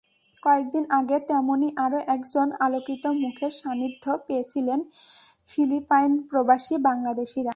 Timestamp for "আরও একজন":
1.85-2.47